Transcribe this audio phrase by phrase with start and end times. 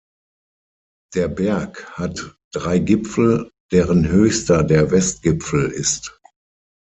[1.13, 6.19] Der Berg hat drei Gipfel, deren höchster der Westgipfel ist.